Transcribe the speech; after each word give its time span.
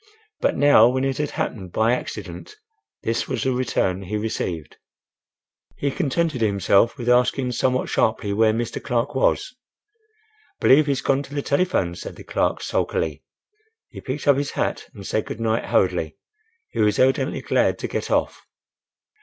But 0.39 0.57
now 0.57 0.87
when 0.89 1.03
it 1.05 1.19
had 1.19 1.29
happened 1.29 1.71
by 1.71 1.93
accident, 1.93 2.55
this 3.03 3.27
was 3.27 3.43
the 3.43 3.51
return 3.51 4.01
he 4.01 4.17
received! 4.17 4.77
He 5.75 5.91
contented 5.91 6.41
himself 6.41 6.97
with 6.97 7.07
asking 7.07 7.51
somewhat 7.51 7.87
sharply 7.87 8.33
where 8.33 8.51
Mr. 8.51 8.81
Clark 8.81 9.13
was. 9.13 9.55
"Believe 10.59 10.87
he's 10.87 11.01
gone 11.01 11.21
to 11.21 11.35
the 11.35 11.43
telephone," 11.43 11.93
said 11.93 12.15
the 12.15 12.23
clerk, 12.23 12.63
sulkily. 12.63 13.21
He 13.89 14.01
picked 14.01 14.27
up 14.27 14.37
his 14.37 14.49
hat 14.57 14.89
and 14.95 15.05
said 15.05 15.27
good 15.27 15.39
night 15.39 15.65
hurriedly. 15.65 16.17
He 16.69 16.79
was 16.79 16.97
evidently 16.97 17.41
glad 17.41 17.77
to 17.77 17.87
get 17.87 18.09
off. 18.09 18.47